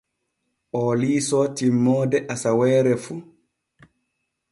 Oo 0.77 0.93
liisoo 1.01 1.45
timmoode 1.57 2.17
asaweere 2.33 2.93
fu. 3.03 3.13